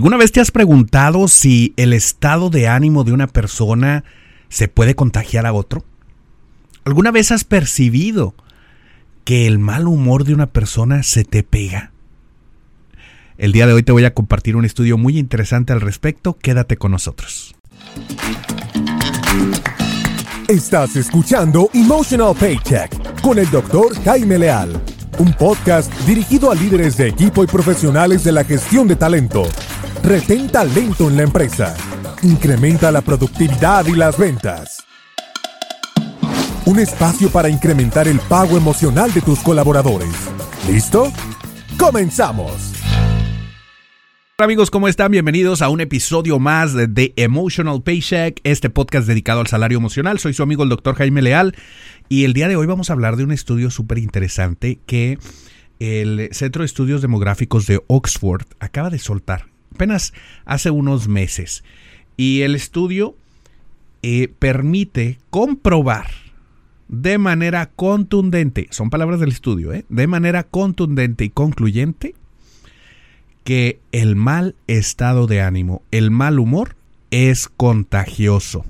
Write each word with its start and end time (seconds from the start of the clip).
¿Alguna 0.00 0.16
vez 0.16 0.32
te 0.32 0.40
has 0.40 0.50
preguntado 0.50 1.28
si 1.28 1.74
el 1.76 1.92
estado 1.92 2.48
de 2.48 2.68
ánimo 2.68 3.04
de 3.04 3.12
una 3.12 3.26
persona 3.26 4.02
se 4.48 4.66
puede 4.66 4.94
contagiar 4.94 5.44
a 5.44 5.52
otro? 5.52 5.84
¿Alguna 6.86 7.10
vez 7.10 7.30
has 7.32 7.44
percibido 7.44 8.34
que 9.24 9.46
el 9.46 9.58
mal 9.58 9.86
humor 9.86 10.24
de 10.24 10.32
una 10.32 10.46
persona 10.46 11.02
se 11.02 11.24
te 11.24 11.42
pega? 11.42 11.92
El 13.36 13.52
día 13.52 13.66
de 13.66 13.74
hoy 13.74 13.82
te 13.82 13.92
voy 13.92 14.06
a 14.06 14.14
compartir 14.14 14.56
un 14.56 14.64
estudio 14.64 14.96
muy 14.96 15.18
interesante 15.18 15.74
al 15.74 15.82
respecto. 15.82 16.32
Quédate 16.32 16.78
con 16.78 16.92
nosotros. 16.92 17.54
Estás 20.48 20.96
escuchando 20.96 21.68
Emotional 21.74 22.34
Paycheck 22.40 23.20
con 23.20 23.38
el 23.38 23.50
doctor 23.50 23.94
Jaime 24.02 24.38
Leal, 24.38 24.82
un 25.18 25.34
podcast 25.34 25.92
dirigido 26.06 26.50
a 26.50 26.54
líderes 26.54 26.96
de 26.96 27.08
equipo 27.08 27.44
y 27.44 27.46
profesionales 27.46 28.24
de 28.24 28.32
la 28.32 28.44
gestión 28.44 28.88
de 28.88 28.96
talento. 28.96 29.46
Retén 30.02 30.48
talento 30.48 31.08
en 31.08 31.16
la 31.16 31.22
empresa. 31.24 31.76
Incrementa 32.22 32.90
la 32.90 33.02
productividad 33.02 33.84
y 33.86 33.92
las 33.92 34.18
ventas. 34.18 34.84
Un 36.64 36.78
espacio 36.78 37.30
para 37.30 37.48
incrementar 37.48 38.08
el 38.08 38.18
pago 38.20 38.56
emocional 38.56 39.12
de 39.12 39.20
tus 39.20 39.40
colaboradores. 39.40 40.08
¿Listo? 40.68 41.12
¡Comenzamos! 41.78 42.72
Hola 44.38 44.46
amigos, 44.46 44.70
¿cómo 44.70 44.88
están? 44.88 45.12
Bienvenidos 45.12 45.60
a 45.60 45.68
un 45.68 45.82
episodio 45.82 46.38
más 46.38 46.72
de 46.74 47.12
Emotional 47.16 47.82
Paycheck, 47.82 48.40
este 48.42 48.70
podcast 48.70 49.06
dedicado 49.06 49.40
al 49.40 49.48
salario 49.48 49.76
emocional. 49.76 50.18
Soy 50.18 50.32
su 50.32 50.42
amigo 50.42 50.62
el 50.62 50.70
doctor 50.70 50.94
Jaime 50.94 51.20
Leal 51.20 51.54
y 52.08 52.24
el 52.24 52.32
día 52.32 52.48
de 52.48 52.56
hoy 52.56 52.66
vamos 52.66 52.88
a 52.88 52.94
hablar 52.94 53.16
de 53.16 53.24
un 53.24 53.32
estudio 53.32 53.70
súper 53.70 53.98
interesante 53.98 54.80
que 54.86 55.18
el 55.78 56.30
Centro 56.32 56.62
de 56.62 56.66
Estudios 56.66 57.02
Demográficos 57.02 57.66
de 57.66 57.82
Oxford 57.86 58.44
acaba 58.60 58.88
de 58.88 58.98
soltar 58.98 59.49
apenas 59.80 60.12
hace 60.44 60.70
unos 60.70 61.08
meses. 61.08 61.64
Y 62.18 62.42
el 62.42 62.54
estudio 62.54 63.16
eh, 64.02 64.28
permite 64.38 65.18
comprobar 65.30 66.08
de 66.88 67.16
manera 67.16 67.70
contundente, 67.74 68.66
son 68.70 68.90
palabras 68.90 69.20
del 69.20 69.30
estudio, 69.30 69.72
¿eh? 69.72 69.86
de 69.88 70.06
manera 70.06 70.42
contundente 70.42 71.24
y 71.24 71.30
concluyente, 71.30 72.14
que 73.42 73.80
el 73.90 74.16
mal 74.16 74.54
estado 74.66 75.26
de 75.26 75.40
ánimo, 75.40 75.80
el 75.92 76.10
mal 76.10 76.38
humor, 76.38 76.76
es 77.10 77.48
contagioso. 77.48 78.66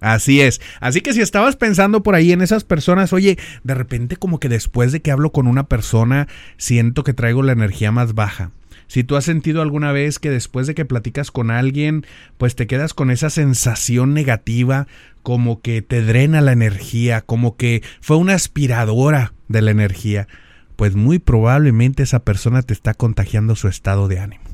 Así 0.00 0.40
es. 0.40 0.62
Así 0.80 1.02
que 1.02 1.12
si 1.12 1.20
estabas 1.20 1.56
pensando 1.56 2.02
por 2.02 2.14
ahí 2.14 2.32
en 2.32 2.40
esas 2.40 2.64
personas, 2.64 3.12
oye, 3.12 3.38
de 3.64 3.74
repente 3.74 4.16
como 4.16 4.40
que 4.40 4.48
después 4.48 4.92
de 4.92 5.02
que 5.02 5.10
hablo 5.10 5.30
con 5.30 5.46
una 5.46 5.64
persona, 5.64 6.26
siento 6.56 7.04
que 7.04 7.12
traigo 7.12 7.42
la 7.42 7.52
energía 7.52 7.92
más 7.92 8.14
baja. 8.14 8.50
Si 8.92 9.04
tú 9.04 9.16
has 9.16 9.24
sentido 9.24 9.62
alguna 9.62 9.90
vez 9.90 10.18
que 10.18 10.28
después 10.28 10.66
de 10.66 10.74
que 10.74 10.84
platicas 10.84 11.30
con 11.30 11.50
alguien, 11.50 12.04
pues 12.36 12.56
te 12.56 12.66
quedas 12.66 12.92
con 12.92 13.10
esa 13.10 13.30
sensación 13.30 14.12
negativa, 14.12 14.86
como 15.22 15.62
que 15.62 15.80
te 15.80 16.02
drena 16.02 16.42
la 16.42 16.52
energía, 16.52 17.22
como 17.22 17.56
que 17.56 17.82
fue 18.02 18.18
una 18.18 18.34
aspiradora 18.34 19.32
de 19.48 19.62
la 19.62 19.70
energía 19.70 20.28
pues 20.76 20.94
muy 20.94 21.18
probablemente 21.18 22.02
esa 22.02 22.20
persona 22.20 22.60
te 22.60 22.74
está 22.74 22.92
contagiando 22.92 23.56
su 23.56 23.66
estado 23.66 24.08
de 24.08 24.18
ánimo. 24.18 24.44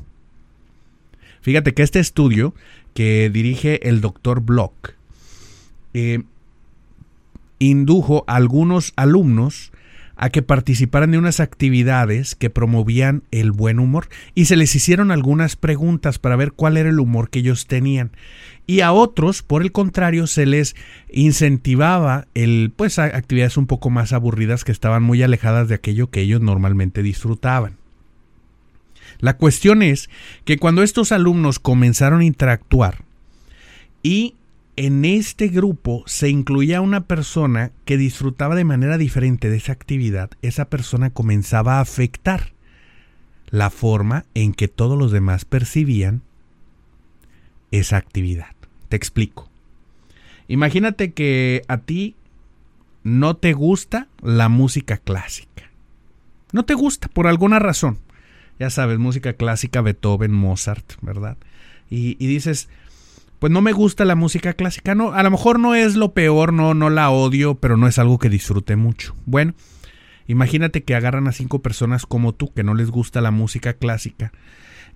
Fíjate 1.41 1.73
que 1.73 1.83
este 1.83 1.99
estudio 1.99 2.53
que 2.93 3.29
dirige 3.29 3.89
el 3.89 3.99
doctor 3.99 4.39
Block 4.39 4.93
eh, 5.93 6.23
indujo 7.59 8.23
a 8.27 8.37
algunos 8.37 8.93
alumnos 8.95 9.73
a 10.21 10.29
que 10.29 10.41
participaran 10.41 11.11
de 11.11 11.17
unas 11.17 11.39
actividades 11.39 12.35
que 12.35 12.49
promovían 12.49 13.23
el 13.31 13.53
buen 13.53 13.79
humor 13.79 14.09
y 14.35 14.45
se 14.45 14.57
les 14.57 14.75
hicieron 14.75 15.11
algunas 15.11 15.55
preguntas 15.55 16.19
para 16.19 16.35
ver 16.35 16.51
cuál 16.51 16.75
era 16.75 16.89
el 16.89 16.99
humor 16.99 17.29
que 17.29 17.39
ellos 17.39 17.67
tenían 17.67 18.11
y 18.67 18.81
a 18.81 18.91
otros 18.91 19.43
por 19.43 19.61
el 19.61 19.71
contrario 19.71 20.27
se 20.27 20.45
les 20.45 20.75
incentivaba 21.09 22.27
el 22.35 22.73
pues 22.75 22.99
actividades 22.99 23.55
un 23.55 23.65
poco 23.65 23.89
más 23.89 24.11
aburridas 24.11 24.65
que 24.65 24.73
estaban 24.73 25.03
muy 25.03 25.23
alejadas 25.23 25.69
de 25.69 25.75
aquello 25.75 26.09
que 26.09 26.19
ellos 26.19 26.41
normalmente 26.41 27.01
disfrutaban. 27.01 27.77
La 29.19 29.37
cuestión 29.37 29.81
es 29.81 30.09
que 30.43 30.57
cuando 30.57 30.83
estos 30.83 31.13
alumnos 31.13 31.59
comenzaron 31.59 32.19
a 32.19 32.25
interactuar 32.25 33.05
y 34.03 34.35
en 34.79 35.03
este 35.03 35.49
grupo 35.49 36.03
se 36.05 36.29
incluía 36.29 36.79
una 36.79 37.01
persona 37.01 37.73
que 37.83 37.97
disfrutaba 37.97 38.55
de 38.55 38.63
manera 38.63 38.97
diferente 38.97 39.49
de 39.49 39.57
esa 39.57 39.73
actividad, 39.73 40.29
esa 40.41 40.69
persona 40.69 41.09
comenzaba 41.09 41.77
a 41.77 41.81
afectar 41.81 42.53
la 43.49 43.71
forma 43.71 44.23
en 44.35 44.53
que 44.53 44.69
todos 44.69 44.97
los 44.97 45.11
demás 45.11 45.43
percibían 45.43 46.21
esa 47.71 47.97
actividad. 47.97 48.55
Te 48.87 48.95
explico. 48.95 49.49
Imagínate 50.47 51.11
que 51.11 51.63
a 51.67 51.79
ti 51.79 52.15
no 53.03 53.35
te 53.35 53.51
gusta 53.51 54.07
la 54.21 54.47
música 54.47 54.95
clásica. 54.95 55.69
No 56.53 56.63
te 56.63 56.73
gusta 56.73 57.09
por 57.09 57.27
alguna 57.27 57.59
razón. 57.59 57.99
Ya 58.59 58.69
sabes, 58.69 58.97
música 58.97 59.33
clásica, 59.33 59.81
Beethoven, 59.81 60.31
Mozart, 60.31 60.93
¿verdad? 61.01 61.35
Y, 61.89 62.15
dices, 62.15 62.69
pues 63.39 63.51
no 63.51 63.61
me 63.61 63.71
gusta 63.71 64.05
la 64.05 64.15
música 64.15 64.53
clásica. 64.53 64.95
No, 64.95 65.13
a 65.13 65.23
lo 65.23 65.31
mejor 65.31 65.59
no 65.59 65.73
es 65.73 65.95
lo 65.95 66.13
peor, 66.13 66.53
no, 66.53 66.73
no 66.73 66.89
la 66.89 67.09
odio, 67.09 67.55
pero 67.55 67.77
no 67.77 67.87
es 67.87 67.97
algo 67.97 68.19
que 68.19 68.29
disfrute 68.29 68.75
mucho. 68.75 69.15
Bueno, 69.25 69.53
imagínate 70.27 70.83
que 70.83 70.95
agarran 70.95 71.27
a 71.27 71.31
cinco 71.31 71.61
personas 71.61 72.05
como 72.05 72.33
tú 72.33 72.53
que 72.53 72.63
no 72.63 72.73
les 72.73 72.91
gusta 72.91 73.21
la 73.21 73.31
música 73.31 73.73
clásica 73.73 74.33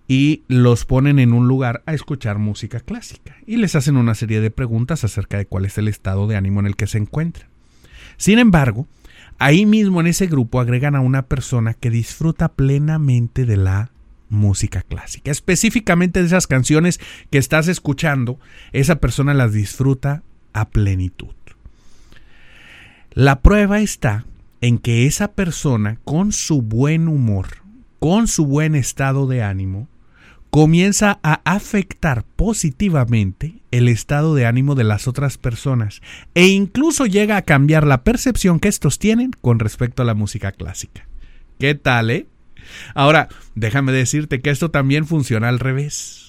y 0.08 0.44
los 0.50 0.84
ponen 0.84 1.20
en 1.20 1.32
un 1.32 1.48
lugar 1.48 1.82
a 1.86 1.94
escuchar 1.94 2.38
música 2.38 2.82
clásica 2.82 3.38
y 3.48 3.58
les 3.58 3.76
hacen 3.76 3.96
una 3.96 4.16
serie 4.16 4.42
de 4.42 4.52
preguntas 4.52 5.06
acerca 5.06 5.38
de 5.38 5.46
cuál 5.46 5.64
es 5.64 5.78
el 5.78 5.88
estado 5.88 6.28
de 6.28 6.36
ánimo 6.36 6.60
en 6.60 6.66
el 6.66 6.76
que 6.76 6.88
se 6.88 6.98
encuentran. 6.98 7.48
Sin 8.18 8.38
embargo, 8.38 8.88
ahí 9.40 9.66
mismo 9.66 10.02
en 10.02 10.08
ese 10.08 10.28
grupo 10.28 10.60
agregan 10.60 10.96
a 10.96 11.00
una 11.00 11.24
persona 11.24 11.74
que 11.74 11.90
disfruta 11.90 12.50
plenamente 12.50 13.46
de 13.46 13.56
la 13.56 13.93
música 14.34 14.82
clásica. 14.82 15.32
Específicamente 15.32 16.20
de 16.20 16.26
esas 16.26 16.48
canciones 16.48 17.00
que 17.30 17.38
estás 17.38 17.68
escuchando, 17.68 18.40
esa 18.72 18.96
persona 18.96 19.34
las 19.34 19.54
disfruta 19.54 20.24
a 20.52 20.70
plenitud. 20.70 21.34
La 23.12 23.42
prueba 23.42 23.80
está 23.80 24.26
en 24.60 24.80
que 24.80 25.06
esa 25.06 25.34
persona, 25.34 26.00
con 26.04 26.32
su 26.32 26.62
buen 26.62 27.08
humor, 27.08 27.48
con 28.00 28.28
su 28.28 28.46
buen 28.46 28.76
estado 28.76 29.28
de 29.28 29.44
ánimo, 29.44 29.88
comienza 30.50 31.20
a 31.24 31.42
afectar 31.46 32.26
positivamente 32.36 33.62
el 33.72 33.90
estado 33.90 34.36
de 34.36 34.46
ánimo 34.46 34.76
de 34.76 34.84
las 34.84 35.08
otras 35.08 35.38
personas 35.38 36.02
e 36.36 36.48
incluso 36.48 37.06
llega 37.08 37.38
a 37.38 37.42
cambiar 37.42 37.88
la 37.88 38.04
percepción 38.04 38.60
que 38.60 38.68
estos 38.68 39.00
tienen 39.00 39.32
con 39.42 39.60
respecto 39.60 40.04
a 40.04 40.06
la 40.06 40.14
música 40.14 40.52
clásica. 40.52 41.08
¿Qué 41.60 41.76
tal, 41.76 42.12
eh? 42.12 42.28
Ahora, 42.94 43.30
déjame 43.56 43.92
decirte 43.92 44.42
que 44.42 44.50
esto 44.50 44.72
también 44.72 45.06
funciona 45.06 45.50
al 45.50 45.60
revés. 45.60 46.24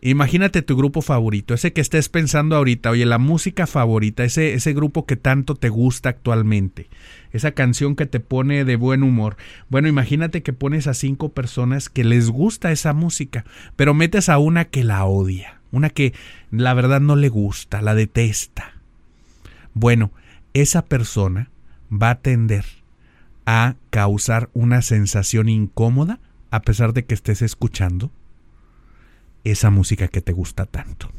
Imagínate 0.00 0.62
tu 0.62 0.76
grupo 0.76 1.02
favorito, 1.02 1.54
ese 1.54 1.72
que 1.72 1.80
estés 1.80 2.08
pensando 2.08 2.54
ahorita, 2.54 2.90
oye, 2.90 3.04
la 3.04 3.18
música 3.18 3.66
favorita, 3.66 4.22
ese, 4.22 4.54
ese 4.54 4.72
grupo 4.72 5.06
que 5.06 5.16
tanto 5.16 5.56
te 5.56 5.70
gusta 5.70 6.10
actualmente, 6.10 6.88
esa 7.32 7.50
canción 7.50 7.96
que 7.96 8.06
te 8.06 8.20
pone 8.20 8.64
de 8.64 8.76
buen 8.76 9.02
humor. 9.02 9.36
Bueno, 9.68 9.88
imagínate 9.88 10.44
que 10.44 10.52
pones 10.52 10.86
a 10.86 10.94
cinco 10.94 11.30
personas 11.30 11.88
que 11.88 12.04
les 12.04 12.30
gusta 12.30 12.70
esa 12.70 12.92
música, 12.92 13.44
pero 13.74 13.92
metes 13.92 14.28
a 14.28 14.38
una 14.38 14.66
que 14.66 14.84
la 14.84 15.04
odia, 15.04 15.60
una 15.72 15.90
que 15.90 16.14
la 16.52 16.74
verdad 16.74 17.00
no 17.00 17.16
le 17.16 17.28
gusta, 17.28 17.82
la 17.82 17.96
detesta. 17.96 18.74
Bueno, 19.74 20.12
esa 20.54 20.84
persona 20.84 21.50
va 21.90 22.10
a 22.10 22.20
tender 22.20 22.64
a 23.50 23.76
causar 23.88 24.50
una 24.52 24.82
sensación 24.82 25.48
incómoda 25.48 26.20
a 26.50 26.60
pesar 26.60 26.92
de 26.92 27.06
que 27.06 27.14
estés 27.14 27.40
escuchando 27.40 28.12
esa 29.42 29.70
música 29.70 30.08
que 30.08 30.20
te 30.20 30.34
gusta 30.34 30.66
tanto. 30.66 31.10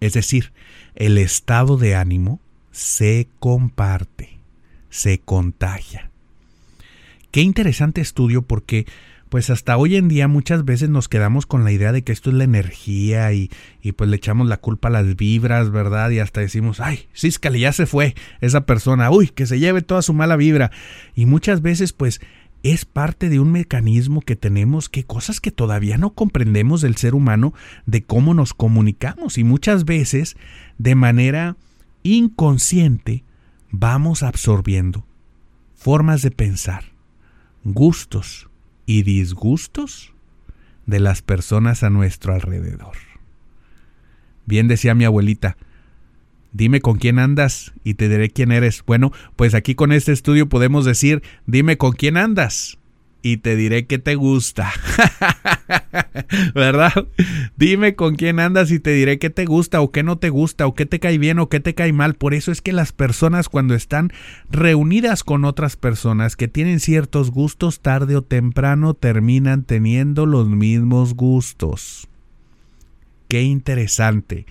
Es 0.00 0.12
decir, 0.12 0.52
el 0.96 1.16
estado 1.16 1.78
de 1.78 1.96
ánimo 1.96 2.40
se 2.72 3.26
comparte, 3.38 4.38
se 4.90 5.18
contagia. 5.20 6.10
Qué 7.30 7.40
interesante 7.40 8.02
estudio 8.02 8.42
porque 8.42 8.84
pues 9.28 9.50
hasta 9.50 9.76
hoy 9.76 9.96
en 9.96 10.08
día 10.08 10.28
muchas 10.28 10.64
veces 10.64 10.88
nos 10.88 11.08
quedamos 11.08 11.46
con 11.46 11.64
la 11.64 11.72
idea 11.72 11.92
de 11.92 12.02
que 12.02 12.12
esto 12.12 12.30
es 12.30 12.36
la 12.36 12.44
energía 12.44 13.32
y, 13.32 13.50
y 13.82 13.92
pues 13.92 14.10
le 14.10 14.16
echamos 14.16 14.48
la 14.48 14.56
culpa 14.56 14.88
a 14.88 14.90
las 14.90 15.16
vibras, 15.16 15.70
¿verdad? 15.70 16.10
Y 16.10 16.18
hasta 16.18 16.40
decimos, 16.40 16.80
ay, 16.80 17.08
císcale, 17.14 17.60
ya 17.60 17.72
se 17.72 17.86
fue 17.86 18.14
esa 18.40 18.66
persona, 18.66 19.10
uy, 19.10 19.28
que 19.28 19.46
se 19.46 19.58
lleve 19.58 19.82
toda 19.82 20.02
su 20.02 20.14
mala 20.14 20.36
vibra. 20.36 20.70
Y 21.14 21.26
muchas 21.26 21.62
veces 21.62 21.92
pues 21.92 22.20
es 22.62 22.84
parte 22.84 23.28
de 23.28 23.40
un 23.40 23.52
mecanismo 23.52 24.20
que 24.20 24.36
tenemos 24.36 24.88
que 24.88 25.04
cosas 25.04 25.40
que 25.40 25.50
todavía 25.50 25.96
no 25.96 26.10
comprendemos 26.10 26.80
del 26.80 26.96
ser 26.96 27.14
humano, 27.14 27.54
de 27.86 28.02
cómo 28.02 28.34
nos 28.34 28.54
comunicamos 28.54 29.38
y 29.38 29.44
muchas 29.44 29.84
veces 29.84 30.36
de 30.78 30.94
manera 30.94 31.56
inconsciente 32.02 33.24
vamos 33.70 34.22
absorbiendo 34.22 35.04
formas 35.74 36.22
de 36.22 36.32
pensar, 36.32 36.84
gustos, 37.62 38.47
y 38.88 39.02
disgustos 39.02 40.14
de 40.86 40.98
las 40.98 41.20
personas 41.20 41.82
a 41.82 41.90
nuestro 41.90 42.32
alrededor. 42.32 42.96
Bien 44.46 44.66
decía 44.66 44.94
mi 44.94 45.04
abuelita, 45.04 45.58
dime 46.52 46.80
con 46.80 46.96
quién 46.96 47.18
andas 47.18 47.74
y 47.84 47.94
te 47.94 48.08
diré 48.08 48.30
quién 48.30 48.50
eres. 48.50 48.82
Bueno, 48.86 49.12
pues 49.36 49.52
aquí 49.52 49.74
con 49.74 49.92
este 49.92 50.12
estudio 50.12 50.48
podemos 50.48 50.86
decir, 50.86 51.22
dime 51.44 51.76
con 51.76 51.92
quién 51.92 52.16
andas 52.16 52.77
y 53.22 53.38
te 53.38 53.56
diré 53.56 53.86
que 53.86 53.98
te 53.98 54.14
gusta. 54.14 54.72
¿Verdad? 56.54 56.92
Dime 57.56 57.94
con 57.94 58.16
quién 58.16 58.40
andas 58.40 58.70
y 58.70 58.78
te 58.78 58.92
diré 58.92 59.18
qué 59.18 59.30
te 59.30 59.44
gusta 59.44 59.80
o 59.80 59.90
qué 59.90 60.02
no 60.02 60.18
te 60.18 60.30
gusta 60.30 60.66
o 60.66 60.74
qué 60.74 60.86
te 60.86 61.00
cae 61.00 61.18
bien 61.18 61.38
o 61.38 61.48
qué 61.48 61.60
te 61.60 61.74
cae 61.74 61.92
mal. 61.92 62.14
Por 62.14 62.34
eso 62.34 62.52
es 62.52 62.62
que 62.62 62.72
las 62.72 62.92
personas 62.92 63.48
cuando 63.48 63.74
están 63.74 64.12
reunidas 64.50 65.24
con 65.24 65.44
otras 65.44 65.76
personas 65.76 66.36
que 66.36 66.48
tienen 66.48 66.80
ciertos 66.80 67.30
gustos 67.30 67.80
tarde 67.80 68.16
o 68.16 68.22
temprano 68.22 68.94
terminan 68.94 69.64
teniendo 69.64 70.26
los 70.26 70.48
mismos 70.48 71.14
gustos. 71.14 72.08
Qué 73.28 73.42
interesante. 73.42 74.46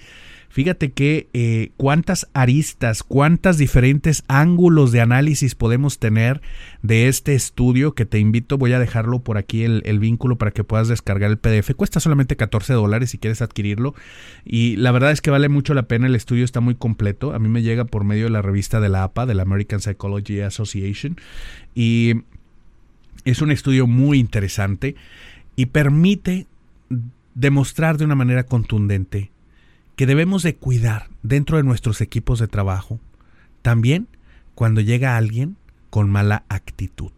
Fíjate 0.57 0.92
que 0.92 1.30
eh, 1.33 1.69
cuántas 1.77 2.27
aristas, 2.33 3.04
cuántas 3.04 3.59
diferentes 3.59 4.24
ángulos 4.27 4.92
de 4.92 5.01
análisis 5.01 5.54
podemos 5.54 6.00
tener 6.00 6.42
de 6.81 7.07
este 7.07 7.36
estudio 7.36 7.94
que 7.94 8.07
te 8.07 8.18
invito, 8.18 8.57
voy 8.57 8.74
a 8.74 8.80
dejarlo 8.80 9.19
por 9.19 9.38
aquí 9.38 9.65
el, 9.65 9.83
el 9.86 10.00
vínculo 10.00 10.39
para 10.39 10.50
que 10.50 10.63
puedas 10.63 10.88
descargar 10.88 11.30
el 11.30 11.38
PDF. 11.38 11.75
Cuesta 11.75 12.00
solamente 12.00 12.38
14 12.38 12.74
dólares 12.74 13.12
si 13.12 13.19
quieres 13.19 13.44
adquirirlo 13.44 13.94
y 14.45 14.77
la 14.77 14.92
verdad 14.92 15.12
es 15.12 15.21
que 15.21 15.30
vale 15.30 15.48
mucho 15.48 15.75
la 15.75 15.83
pena, 15.83 16.07
el 16.07 16.15
estudio 16.15 16.44
está 16.44 16.59
muy 16.59 16.74
completo, 16.74 17.36
a 17.36 17.38
mí 17.38 17.50
me 17.50 17.62
llega 17.62 17.86
por 17.86 18.04
medio 18.04 18.24
de 18.24 18.31
la 18.31 18.42
revista 18.42 18.80
de 18.80 18.89
la 18.89 19.04
APA, 19.04 19.27
de 19.27 19.36
la 19.36 19.44
American 19.44 19.80
Psychology 19.80 20.42
Association 20.42 21.18
y 21.75 22.24
es 23.25 23.44
un 23.44 23.51
estudio 23.51 23.86
muy 23.86 24.18
interesante 24.18 24.95
y 25.56 25.68
permite 25.68 26.48
demostrar 27.36 28.00
de 28.00 28.06
una 28.06 28.15
manera 28.15 28.42
contundente 28.42 29.30
que 29.98 30.06
debemos 30.06 30.44
de 30.44 30.56
cuidar 30.56 31.10
dentro 31.24 31.58
de 31.58 31.64
nuestros 31.64 32.00
equipos 32.02 32.40
de 32.40 32.48
trabajo, 32.48 33.00
también 33.64 34.08
cuando 34.56 34.80
llega 34.80 35.18
alguien 35.18 35.58
con 35.90 36.10
mala 36.10 36.44
actitud. 36.50 37.12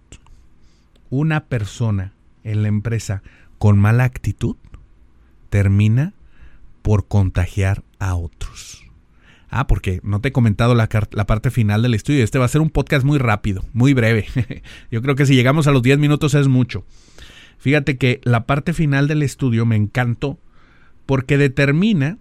Una 1.09 1.45
persona 1.45 2.13
en 2.45 2.63
la 2.63 2.69
empresa 2.69 3.21
con 3.57 3.77
mala 3.77 4.05
actitud 4.05 4.55
termina 5.49 6.13
por 6.81 7.07
contagiar 7.07 7.83
a 7.99 8.15
otros. 8.15 8.85
Ah, 9.49 9.67
porque 9.67 9.99
no 10.03 10.21
te 10.21 10.29
he 10.29 10.31
comentado 10.31 10.73
la, 10.73 10.87
la, 11.11 11.25
parte 11.25 11.51
final 11.51 11.81
del 11.81 11.95
estudio. 11.95 12.23
Este 12.23 12.39
va 12.39 12.45
a 12.45 12.49
ser 12.49 12.61
un 12.61 12.69
podcast 12.69 13.03
muy 13.03 13.17
rápido, 13.17 13.65
muy 13.73 13.93
breve. 13.93 14.25
Yo 14.91 15.01
creo 15.01 15.15
que 15.15 15.25
si 15.25 15.35
llegamos 15.35 15.67
a 15.67 15.71
los 15.71 15.81
10 15.81 15.97
minutos 15.97 16.33
es 16.33 16.47
mucho. 16.47 16.85
Fíjate 17.57 17.97
que 17.97 18.21
la 18.23 18.45
parte 18.45 18.71
final 18.71 19.09
del 19.09 19.21
estudio 19.21 19.65
me 19.65 19.75
encantó 19.75 20.39
porque 21.05 21.37
determina 21.37 22.19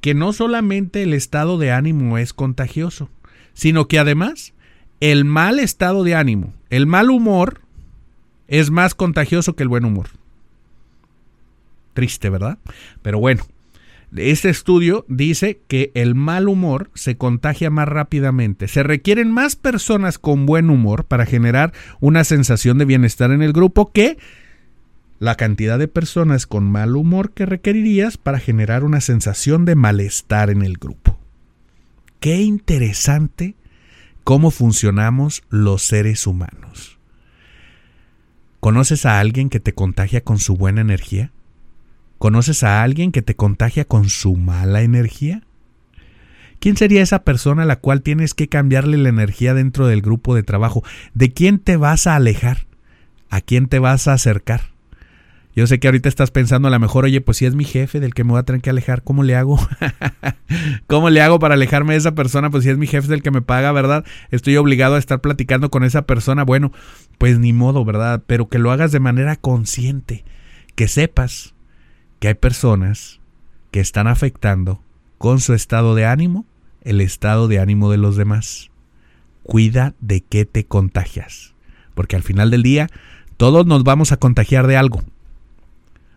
que 0.00 0.14
no 0.14 0.32
solamente 0.32 1.02
el 1.02 1.12
estado 1.12 1.58
de 1.58 1.72
ánimo 1.72 2.18
es 2.18 2.32
contagioso, 2.32 3.10
sino 3.52 3.88
que 3.88 3.98
además 3.98 4.54
el 5.00 5.24
mal 5.24 5.58
estado 5.58 6.04
de 6.04 6.14
ánimo, 6.14 6.54
el 6.68 6.86
mal 6.86 7.10
humor, 7.10 7.60
es 8.48 8.70
más 8.70 8.94
contagioso 8.94 9.54
que 9.54 9.62
el 9.62 9.68
buen 9.68 9.84
humor. 9.84 10.08
Triste, 11.94 12.30
¿verdad? 12.30 12.58
Pero 13.02 13.18
bueno, 13.18 13.44
este 14.16 14.50
estudio 14.50 15.04
dice 15.08 15.60
que 15.68 15.92
el 15.94 16.16
mal 16.16 16.48
humor 16.48 16.90
se 16.94 17.16
contagia 17.16 17.70
más 17.70 17.88
rápidamente. 17.88 18.66
Se 18.66 18.82
requieren 18.82 19.30
más 19.30 19.54
personas 19.54 20.18
con 20.18 20.46
buen 20.46 20.68
humor 20.68 21.04
para 21.04 21.26
generar 21.26 21.72
una 22.00 22.24
sensación 22.24 22.78
de 22.78 22.86
bienestar 22.86 23.30
en 23.30 23.42
el 23.42 23.52
grupo 23.52 23.92
que 23.92 24.18
la 25.20 25.36
cantidad 25.36 25.78
de 25.78 25.86
personas 25.86 26.46
con 26.46 26.68
mal 26.68 26.96
humor 26.96 27.32
que 27.32 27.44
requerirías 27.44 28.16
para 28.16 28.40
generar 28.40 28.84
una 28.84 29.02
sensación 29.02 29.66
de 29.66 29.74
malestar 29.74 30.48
en 30.48 30.62
el 30.62 30.78
grupo. 30.78 31.20
Qué 32.20 32.40
interesante 32.40 33.54
cómo 34.24 34.50
funcionamos 34.50 35.42
los 35.50 35.82
seres 35.82 36.26
humanos. 36.26 36.98
¿Conoces 38.60 39.04
a 39.04 39.20
alguien 39.20 39.50
que 39.50 39.60
te 39.60 39.74
contagia 39.74 40.22
con 40.22 40.38
su 40.38 40.56
buena 40.56 40.80
energía? 40.80 41.30
¿Conoces 42.18 42.62
a 42.62 42.82
alguien 42.82 43.12
que 43.12 43.22
te 43.22 43.36
contagia 43.36 43.84
con 43.84 44.08
su 44.08 44.36
mala 44.36 44.80
energía? 44.82 45.42
¿Quién 46.60 46.78
sería 46.78 47.02
esa 47.02 47.24
persona 47.24 47.62
a 47.62 47.66
la 47.66 47.76
cual 47.76 48.00
tienes 48.00 48.32
que 48.32 48.48
cambiarle 48.48 48.96
la 48.96 49.10
energía 49.10 49.52
dentro 49.52 49.86
del 49.86 50.00
grupo 50.00 50.34
de 50.34 50.42
trabajo? 50.42 50.82
¿De 51.12 51.32
quién 51.32 51.58
te 51.58 51.76
vas 51.76 52.06
a 52.06 52.16
alejar? 52.16 52.66
¿A 53.28 53.42
quién 53.42 53.66
te 53.66 53.78
vas 53.78 54.08
a 54.08 54.14
acercar? 54.14 54.69
Yo 55.54 55.66
sé 55.66 55.80
que 55.80 55.88
ahorita 55.88 56.08
estás 56.08 56.30
pensando 56.30 56.68
a 56.68 56.70
lo 56.70 56.78
mejor, 56.78 57.04
oye, 57.04 57.20
pues 57.20 57.38
si 57.38 57.46
es 57.46 57.54
mi 57.54 57.64
jefe 57.64 57.98
del 57.98 58.14
que 58.14 58.22
me 58.22 58.30
voy 58.30 58.38
a 58.38 58.44
tener 58.44 58.62
que 58.62 58.70
alejar, 58.70 59.02
¿cómo 59.02 59.24
le 59.24 59.34
hago? 59.34 59.58
¿Cómo 60.86 61.10
le 61.10 61.20
hago 61.22 61.40
para 61.40 61.54
alejarme 61.54 61.94
de 61.94 61.98
esa 61.98 62.14
persona? 62.14 62.50
Pues 62.50 62.62
si 62.62 62.70
es 62.70 62.78
mi 62.78 62.86
jefe 62.86 63.08
del 63.08 63.22
que 63.22 63.32
me 63.32 63.42
paga, 63.42 63.72
¿verdad? 63.72 64.04
Estoy 64.30 64.56
obligado 64.56 64.94
a 64.94 64.98
estar 64.98 65.20
platicando 65.20 65.70
con 65.70 65.82
esa 65.82 66.02
persona. 66.02 66.44
Bueno, 66.44 66.72
pues 67.18 67.38
ni 67.40 67.52
modo, 67.52 67.84
¿verdad? 67.84 68.22
Pero 68.26 68.48
que 68.48 68.60
lo 68.60 68.70
hagas 68.70 68.92
de 68.92 69.00
manera 69.00 69.34
consciente. 69.34 70.24
Que 70.76 70.86
sepas 70.86 71.54
que 72.20 72.28
hay 72.28 72.34
personas 72.34 73.20
que 73.72 73.80
están 73.80 74.06
afectando 74.06 74.82
con 75.18 75.40
su 75.40 75.52
estado 75.52 75.96
de 75.96 76.06
ánimo 76.06 76.46
el 76.82 77.00
estado 77.00 77.48
de 77.48 77.58
ánimo 77.58 77.90
de 77.90 77.98
los 77.98 78.16
demás. 78.16 78.70
Cuida 79.42 79.94
de 80.00 80.20
qué 80.20 80.44
te 80.44 80.64
contagias. 80.64 81.54
Porque 81.94 82.16
al 82.16 82.22
final 82.22 82.50
del 82.50 82.62
día, 82.62 82.88
todos 83.36 83.66
nos 83.66 83.84
vamos 83.84 84.12
a 84.12 84.16
contagiar 84.16 84.66
de 84.66 84.76
algo 84.76 85.02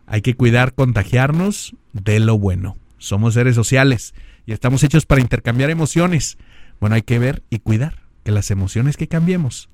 hay 0.05 0.21
que 0.21 0.35
cuidar 0.35 0.73
contagiarnos 0.73 1.75
de 1.93 2.19
lo 2.19 2.37
bueno. 2.37 2.77
Somos 2.97 3.33
seres 3.33 3.55
sociales 3.55 4.13
y 4.45 4.53
estamos 4.53 4.83
hechos 4.83 5.05
para 5.05 5.21
intercambiar 5.21 5.69
emociones. 5.69 6.37
Bueno, 6.79 6.95
hay 6.95 7.03
que 7.03 7.19
ver 7.19 7.43
y 7.49 7.59
cuidar 7.59 8.03
que 8.23 8.31
las 8.31 8.51
emociones 8.51 8.97
que 8.97 9.07
cambiemos, 9.07 9.69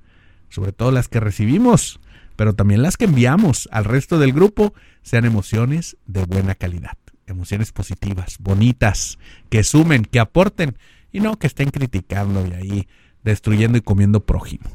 sobre 0.49 0.71
todo 0.71 0.91
las 0.91 1.07
que 1.07 1.19
recibimos, 1.19 1.99
pero 2.35 2.53
también 2.53 2.81
las 2.81 2.97
que 2.97 3.05
enviamos 3.05 3.67
al 3.71 3.85
resto 3.85 4.19
del 4.19 4.33
grupo, 4.33 4.73
sean 5.01 5.25
emociones 5.25 5.97
de 6.07 6.25
buena 6.25 6.55
calidad, 6.55 6.97
emociones 7.27 7.71
positivas, 7.71 8.37
bonitas, 8.39 9.17
que 9.49 9.63
sumen, 9.63 10.05
que 10.05 10.19
aporten 10.19 10.77
y 11.11 11.19
no 11.19 11.37
que 11.37 11.47
estén 11.47 11.69
criticando 11.69 12.45
y 12.47 12.53
ahí 12.53 12.87
destruyendo 13.23 13.77
y 13.77 13.81
comiendo 13.81 14.25
prójimo. 14.25 14.69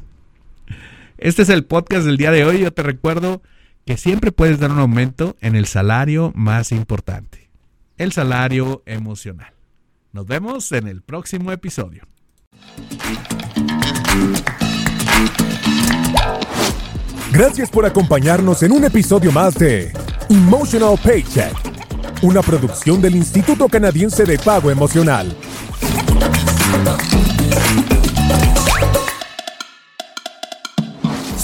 Este 1.17 1.43
es 1.43 1.49
el 1.49 1.65
podcast 1.65 2.05
del 2.05 2.17
día 2.17 2.31
de 2.31 2.43
hoy. 2.43 2.59
Yo 2.59 2.73
te 2.73 2.83
recuerdo 2.83 3.41
que 3.85 3.97
siempre 3.97 4.31
puedes 4.31 4.59
dar 4.59 4.71
un 4.71 4.79
aumento 4.79 5.35
en 5.41 5.55
el 5.55 5.67
salario 5.67 6.31
más 6.35 6.71
importante, 6.71 7.49
el 7.97 8.11
salario 8.11 8.81
emocional. 8.87 9.53
Nos 10.11 10.25
vemos 10.25 10.71
en 10.71 10.87
el 10.87 11.03
próximo 11.03 11.51
episodio. 11.51 12.03
Gracias 17.31 17.69
por 17.69 17.85
acompañarnos 17.85 18.63
en 18.63 18.71
un 18.71 18.85
episodio 18.85 19.31
más 19.31 19.53
de 19.55 19.91
Emotional 20.29 20.97
Paycheck, 21.03 21.53
una 22.23 22.41
producción 22.41 23.01
del 23.01 23.15
Instituto 23.15 23.67
Canadiense 23.67 24.23
de 24.25 24.39
Pago 24.39 24.71
Emocional. 24.71 25.35